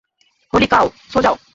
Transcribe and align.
হলি 0.53 0.67
cow, 0.67 0.85
সো 1.11 1.17
জাও! 1.21 1.35